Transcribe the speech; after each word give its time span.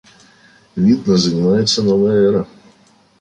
Видно— 0.75 1.15
занимается 1.17 1.83
новая 1.83 2.15
эра! 2.31 2.47